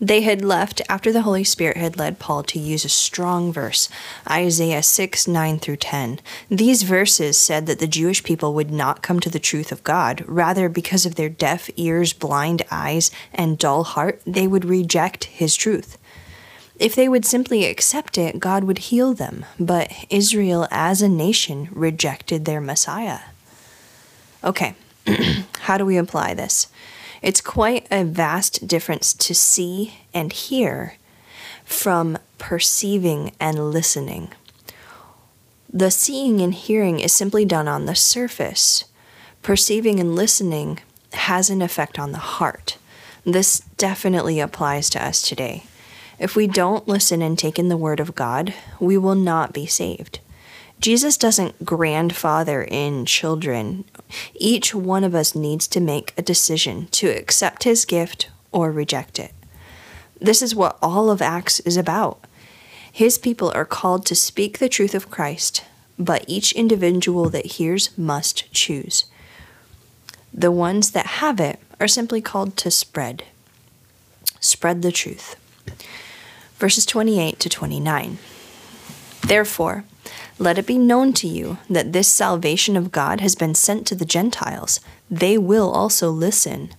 They 0.00 0.22
had 0.22 0.44
left 0.44 0.80
after 0.88 1.12
the 1.12 1.22
Holy 1.22 1.42
Spirit 1.44 1.76
had 1.76 1.98
led 1.98 2.18
Paul 2.18 2.44
to 2.44 2.58
use 2.60 2.84
a 2.84 2.88
strong 2.88 3.52
verse, 3.52 3.88
Isaiah 4.28 4.82
6 4.82 5.26
9 5.26 5.58
through 5.58 5.76
10. 5.76 6.20
These 6.48 6.84
verses 6.84 7.36
said 7.36 7.66
that 7.66 7.80
the 7.80 7.86
Jewish 7.86 8.22
people 8.22 8.54
would 8.54 8.70
not 8.70 9.02
come 9.02 9.20
to 9.20 9.30
the 9.30 9.38
truth 9.38 9.72
of 9.72 9.84
God. 9.84 10.24
Rather, 10.26 10.68
because 10.68 11.04
of 11.04 11.16
their 11.16 11.28
deaf 11.28 11.68
ears, 11.76 12.12
blind 12.12 12.62
eyes, 12.70 13.10
and 13.34 13.58
dull 13.58 13.82
heart, 13.82 14.22
they 14.24 14.46
would 14.46 14.64
reject 14.64 15.24
his 15.24 15.54
truth. 15.54 15.98
If 16.80 16.94
they 16.94 17.10
would 17.10 17.26
simply 17.26 17.66
accept 17.66 18.16
it, 18.16 18.40
God 18.40 18.64
would 18.64 18.78
heal 18.78 19.12
them. 19.12 19.44
But 19.60 19.92
Israel 20.08 20.66
as 20.70 21.02
a 21.02 21.10
nation 21.10 21.68
rejected 21.72 22.46
their 22.46 22.60
Messiah. 22.60 23.20
Okay, 24.42 24.74
how 25.60 25.76
do 25.76 25.84
we 25.84 25.98
apply 25.98 26.32
this? 26.32 26.68
It's 27.20 27.42
quite 27.42 27.86
a 27.90 28.02
vast 28.02 28.66
difference 28.66 29.12
to 29.12 29.34
see 29.34 29.98
and 30.14 30.32
hear 30.32 30.94
from 31.66 32.16
perceiving 32.38 33.32
and 33.38 33.70
listening. 33.72 34.30
The 35.70 35.90
seeing 35.90 36.40
and 36.40 36.54
hearing 36.54 36.98
is 36.98 37.12
simply 37.12 37.44
done 37.44 37.68
on 37.68 37.84
the 37.84 37.94
surface. 37.94 38.84
Perceiving 39.42 40.00
and 40.00 40.16
listening 40.16 40.80
has 41.12 41.50
an 41.50 41.60
effect 41.60 41.98
on 41.98 42.12
the 42.12 42.18
heart. 42.18 42.78
This 43.26 43.60
definitely 43.76 44.40
applies 44.40 44.88
to 44.90 45.04
us 45.04 45.20
today. 45.20 45.64
If 46.20 46.36
we 46.36 46.46
don't 46.46 46.86
listen 46.86 47.22
and 47.22 47.38
take 47.38 47.58
in 47.58 47.70
the 47.70 47.78
Word 47.78 47.98
of 47.98 48.14
God, 48.14 48.52
we 48.78 48.98
will 48.98 49.14
not 49.14 49.54
be 49.54 49.64
saved. 49.64 50.20
Jesus 50.78 51.16
doesn't 51.16 51.64
grandfather 51.64 52.62
in 52.62 53.06
children. 53.06 53.86
Each 54.34 54.74
one 54.74 55.02
of 55.02 55.14
us 55.14 55.34
needs 55.34 55.66
to 55.68 55.80
make 55.80 56.12
a 56.18 56.22
decision 56.22 56.88
to 56.88 57.08
accept 57.08 57.64
his 57.64 57.86
gift 57.86 58.28
or 58.52 58.70
reject 58.70 59.18
it. 59.18 59.32
This 60.20 60.42
is 60.42 60.54
what 60.54 60.78
all 60.82 61.10
of 61.10 61.22
Acts 61.22 61.58
is 61.60 61.78
about. 61.78 62.22
His 62.92 63.16
people 63.16 63.50
are 63.54 63.64
called 63.64 64.04
to 64.06 64.14
speak 64.14 64.58
the 64.58 64.68
truth 64.68 64.94
of 64.94 65.10
Christ, 65.10 65.64
but 65.98 66.26
each 66.26 66.52
individual 66.52 67.30
that 67.30 67.52
hears 67.52 67.96
must 67.96 68.52
choose. 68.52 69.06
The 70.34 70.52
ones 70.52 70.90
that 70.90 71.06
have 71.06 71.40
it 71.40 71.60
are 71.80 71.88
simply 71.88 72.20
called 72.20 72.58
to 72.58 72.70
spread. 72.70 73.24
Spread 74.38 74.82
the 74.82 74.92
truth 74.92 75.36
verses 76.60 76.84
28 76.84 77.40
to 77.40 77.48
29. 77.48 78.18
Therefore, 79.22 79.84
let 80.38 80.58
it 80.58 80.66
be 80.66 80.78
known 80.78 81.12
to 81.14 81.26
you 81.26 81.58
that 81.68 81.92
this 81.92 82.06
salvation 82.06 82.76
of 82.76 82.92
God 82.92 83.20
has 83.20 83.34
been 83.34 83.54
sent 83.54 83.86
to 83.86 83.94
the 83.94 84.04
Gentiles. 84.04 84.80
They 85.10 85.38
will 85.38 85.70
also 85.70 86.10
listen. 86.10 86.70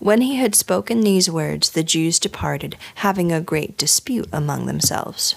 When 0.00 0.20
he 0.20 0.36
had 0.36 0.54
spoken 0.54 1.00
these 1.00 1.30
words, 1.30 1.70
the 1.70 1.84
Jews 1.84 2.18
departed, 2.18 2.76
having 2.96 3.30
a 3.30 3.40
great 3.40 3.78
dispute 3.78 4.28
among 4.32 4.66
themselves. 4.66 5.36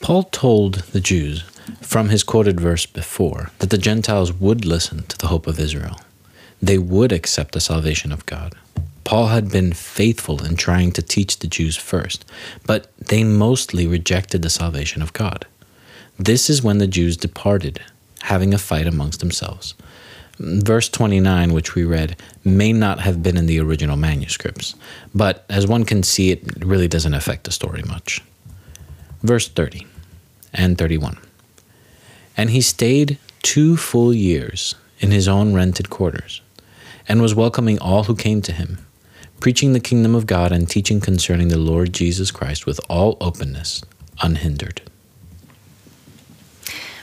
Paul 0.00 0.24
told 0.24 0.74
the 0.92 1.00
Jews, 1.00 1.42
from 1.80 2.08
his 2.08 2.24
quoted 2.24 2.60
verse 2.60 2.86
before, 2.86 3.50
that 3.60 3.70
the 3.70 3.78
Gentiles 3.78 4.32
would 4.32 4.64
listen 4.64 5.04
to 5.04 5.18
the 5.18 5.28
hope 5.28 5.46
of 5.46 5.60
Israel. 5.60 6.00
They 6.60 6.78
would 6.78 7.12
accept 7.12 7.52
the 7.52 7.60
salvation 7.60 8.12
of 8.12 8.26
God. 8.26 8.54
Paul 9.08 9.28
had 9.28 9.50
been 9.50 9.72
faithful 9.72 10.44
in 10.44 10.56
trying 10.56 10.92
to 10.92 11.00
teach 11.00 11.38
the 11.38 11.46
Jews 11.46 11.78
first, 11.78 12.26
but 12.66 12.92
they 12.98 13.24
mostly 13.24 13.86
rejected 13.86 14.42
the 14.42 14.50
salvation 14.50 15.00
of 15.00 15.14
God. 15.14 15.46
This 16.18 16.50
is 16.50 16.62
when 16.62 16.76
the 16.76 16.86
Jews 16.86 17.16
departed, 17.16 17.80
having 18.20 18.52
a 18.52 18.58
fight 18.58 18.86
amongst 18.86 19.20
themselves. 19.20 19.72
Verse 20.38 20.90
29, 20.90 21.54
which 21.54 21.74
we 21.74 21.84
read, 21.84 22.16
may 22.44 22.70
not 22.70 23.00
have 23.00 23.22
been 23.22 23.38
in 23.38 23.46
the 23.46 23.58
original 23.60 23.96
manuscripts, 23.96 24.74
but 25.14 25.46
as 25.48 25.66
one 25.66 25.84
can 25.84 26.02
see, 26.02 26.30
it 26.30 26.62
really 26.62 26.86
doesn't 26.86 27.14
affect 27.14 27.44
the 27.44 27.50
story 27.50 27.82
much. 27.84 28.22
Verse 29.22 29.48
30 29.48 29.86
and 30.52 30.76
31. 30.76 31.16
And 32.36 32.50
he 32.50 32.60
stayed 32.60 33.16
two 33.40 33.78
full 33.78 34.12
years 34.12 34.74
in 34.98 35.12
his 35.12 35.26
own 35.26 35.54
rented 35.54 35.88
quarters, 35.88 36.42
and 37.08 37.22
was 37.22 37.34
welcoming 37.34 37.78
all 37.78 38.04
who 38.04 38.14
came 38.14 38.42
to 38.42 38.52
him, 38.52 38.84
preaching 39.40 39.72
the 39.72 39.80
kingdom 39.80 40.14
of 40.14 40.26
God 40.26 40.52
and 40.52 40.68
teaching 40.68 41.00
concerning 41.00 41.48
the 41.48 41.58
Lord 41.58 41.92
Jesus 41.92 42.30
Christ 42.30 42.66
with 42.66 42.80
all 42.88 43.16
openness, 43.20 43.82
unhindered. 44.20 44.82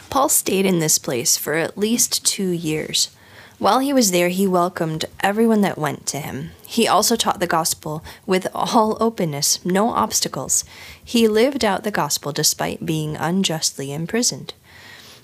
Paul 0.09 0.29
stayed 0.29 0.65
in 0.65 0.79
this 0.79 0.97
place 0.97 1.37
for 1.37 1.53
at 1.53 1.77
least 1.77 2.25
two 2.25 2.49
years. 2.49 3.09
While 3.57 3.79
he 3.79 3.93
was 3.93 4.11
there, 4.11 4.29
he 4.29 4.47
welcomed 4.47 5.05
everyone 5.21 5.61
that 5.61 5.77
went 5.77 6.05
to 6.07 6.19
him. 6.19 6.51
He 6.65 6.87
also 6.87 7.15
taught 7.15 7.39
the 7.39 7.47
gospel 7.47 8.03
with 8.25 8.47
all 8.53 8.97
openness, 8.99 9.63
no 9.63 9.89
obstacles. 9.89 10.65
He 11.03 11.27
lived 11.27 11.63
out 11.63 11.83
the 11.83 11.91
gospel 11.91 12.33
despite 12.33 12.85
being 12.85 13.15
unjustly 13.15 13.93
imprisoned. 13.93 14.53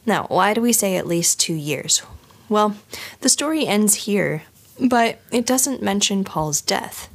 Now, 0.06 0.26
why 0.30 0.54
do 0.54 0.62
we 0.62 0.72
say 0.72 0.96
at 0.96 1.08
least 1.08 1.40
two 1.40 1.54
years? 1.54 2.02
Well, 2.48 2.76
the 3.20 3.30
story 3.30 3.68
ends 3.68 4.06
here, 4.06 4.44
but 4.82 5.20
it 5.32 5.46
doesn't 5.46 5.82
mention 5.82 6.24
Paul's 6.24 6.62
death. 6.62 7.10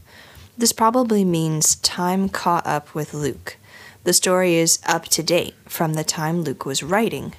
This 0.56 0.72
probably 0.72 1.24
means 1.24 1.76
time 1.76 2.28
caught 2.28 2.66
up 2.66 2.94
with 2.94 3.12
Luke. 3.12 3.56
The 4.04 4.12
story 4.12 4.54
is 4.54 4.78
up 4.86 5.06
to 5.08 5.22
date 5.22 5.54
from 5.66 5.94
the 5.94 6.04
time 6.04 6.42
Luke 6.42 6.64
was 6.64 6.82
writing. 6.82 7.34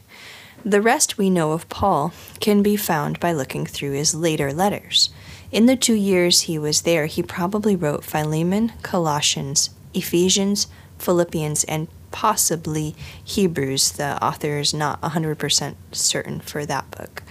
The 0.66 0.82
rest 0.82 1.18
we 1.18 1.30
know 1.30 1.54
of 1.54 1.70
Paul 1.70 2.14
can 2.40 2.62
be 2.62 2.76
found 2.76 3.20
by 3.20 3.32
looking 3.32 3.66
through 3.66 3.94
his 3.94 4.14
later 4.14 4.52
letters. 4.52 5.10
In 5.52 5.66
the 5.66 5.78
two 5.78 5.94
years 5.94 6.42
he 6.42 6.60
was 6.60 6.82
there, 6.82 7.06
he 7.06 7.24
probably 7.24 7.76
wrote 7.76 8.04
Philemon, 8.04 8.74
Colossians, 8.82 9.70
Ephesians, 9.94 10.68
Philippians, 11.00 11.64
and 11.64 11.88
possibly 12.12 12.96
Hebrews. 13.24 13.94
The 13.94 14.22
author 14.24 14.58
is 14.58 14.74
not 14.74 15.00
100% 15.02 15.76
certain 15.94 16.42
for 16.42 16.66
that 16.66 16.92
book. 16.92 17.24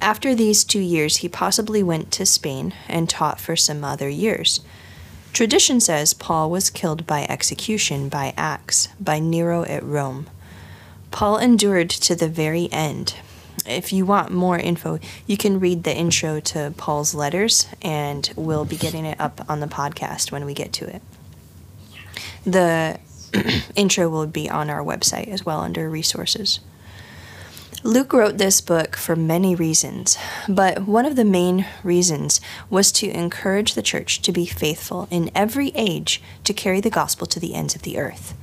After 0.00 0.34
these 0.34 0.64
two 0.64 0.80
years, 0.80 1.18
he 1.18 1.28
possibly 1.28 1.82
went 1.82 2.12
to 2.12 2.26
Spain 2.26 2.72
and 2.86 3.08
taught 3.08 3.40
for 3.40 3.56
some 3.56 3.82
other 3.82 4.08
years. 4.08 4.60
Tradition 5.32 5.80
says 5.80 6.14
Paul 6.14 6.50
was 6.50 6.70
killed 6.70 7.06
by 7.06 7.26
execution 7.28 8.08
by 8.08 8.32
axe 8.36 8.88
by 9.00 9.18
Nero 9.18 9.64
at 9.64 9.82
Rome. 9.82 10.28
Paul 11.10 11.38
endured 11.38 11.90
to 11.90 12.14
the 12.14 12.28
very 12.28 12.68
end. 12.72 13.16
If 13.66 13.92
you 13.92 14.06
want 14.06 14.30
more 14.30 14.58
info, 14.58 14.98
you 15.26 15.36
can 15.36 15.60
read 15.60 15.82
the 15.82 15.94
intro 15.94 16.40
to 16.40 16.72
Paul's 16.76 17.14
letters, 17.14 17.66
and 17.82 18.30
we'll 18.36 18.64
be 18.64 18.76
getting 18.76 19.04
it 19.04 19.20
up 19.20 19.44
on 19.48 19.60
the 19.60 19.66
podcast 19.66 20.32
when 20.32 20.44
we 20.44 20.54
get 20.54 20.72
to 20.74 20.86
it. 20.86 21.02
The 22.44 22.98
intro 23.76 24.08
will 24.08 24.26
be 24.26 24.48
on 24.48 24.70
our 24.70 24.82
website 24.82 25.28
as 25.28 25.44
well 25.44 25.60
under 25.60 25.90
resources. 25.90 26.60
Luke 27.84 28.12
wrote 28.12 28.38
this 28.38 28.60
book 28.60 28.96
for 28.96 29.14
many 29.14 29.54
reasons, 29.54 30.18
but 30.48 30.88
one 30.88 31.06
of 31.06 31.14
the 31.14 31.24
main 31.24 31.64
reasons 31.84 32.40
was 32.68 32.90
to 32.90 33.08
encourage 33.10 33.74
the 33.74 33.82
church 33.82 34.20
to 34.22 34.32
be 34.32 34.46
faithful 34.46 35.06
in 35.12 35.30
every 35.32 35.68
age 35.76 36.20
to 36.42 36.52
carry 36.52 36.80
the 36.80 36.90
gospel 36.90 37.24
to 37.28 37.38
the 37.38 37.54
ends 37.54 37.76
of 37.76 37.82
the 37.82 37.96
earth. 37.96 38.34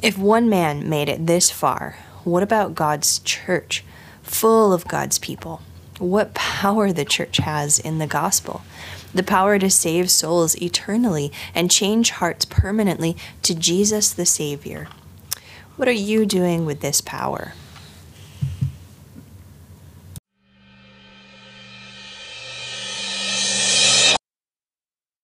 If 0.00 0.16
one 0.16 0.48
man 0.48 0.88
made 0.88 1.10
it 1.10 1.26
this 1.26 1.50
far, 1.50 1.98
what 2.24 2.42
about 2.42 2.74
God's 2.74 3.18
church, 3.18 3.84
full 4.22 4.72
of 4.72 4.88
God's 4.88 5.18
people? 5.18 5.60
What 5.98 6.32
power 6.32 6.92
the 6.92 7.04
church 7.04 7.36
has 7.36 7.78
in 7.78 7.98
the 7.98 8.06
gospel. 8.06 8.62
The 9.12 9.22
power 9.22 9.58
to 9.58 9.68
save 9.68 10.10
souls 10.10 10.60
eternally 10.62 11.30
and 11.54 11.70
change 11.70 12.12
hearts 12.12 12.46
permanently 12.46 13.18
to 13.42 13.54
Jesus 13.54 14.12
the 14.12 14.24
Savior. 14.24 14.88
What 15.76 15.88
are 15.88 15.92
you 15.92 16.24
doing 16.24 16.64
with 16.64 16.80
this 16.80 17.02
power? 17.02 17.52